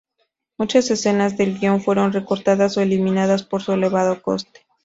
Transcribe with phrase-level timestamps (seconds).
[0.57, 4.61] Muchas escenas del guion fueron recortadas o eliminadas por su elevado coste.